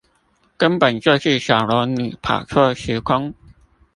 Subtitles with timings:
[0.57, 3.35] 根本就是小龍女跑錯時空